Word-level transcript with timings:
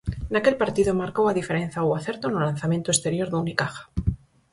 Naquel 0.33 0.59
partido 0.63 0.99
marcou 1.01 1.25
a 1.27 1.37
diferenza 1.39 1.87
o 1.89 1.95
acerto 1.99 2.25
no 2.29 2.39
lanzamento 2.47 2.89
exterior 2.91 3.27
do 3.29 3.41
Unicaja. 3.43 3.83